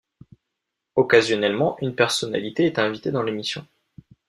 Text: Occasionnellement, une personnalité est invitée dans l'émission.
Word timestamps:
Occasionnellement, 0.95 1.77
une 1.79 1.93
personnalité 1.93 2.65
est 2.65 2.79
invitée 2.79 3.11
dans 3.11 3.21
l'émission. 3.21 3.67